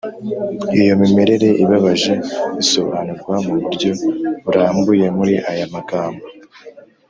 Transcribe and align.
iyo 0.81 0.93
mimerere 1.01 1.49
ibabaje 1.63 2.13
isobanurwa 2.63 3.35
mu 3.45 3.53
buryo 3.63 3.91
burambuye 4.43 5.05
muri 5.17 5.35
aya 5.51 5.65
magambo 5.75 6.23